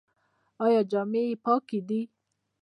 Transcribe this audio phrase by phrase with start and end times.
[0.65, 2.01] ایا جامې یې پاکې دي؟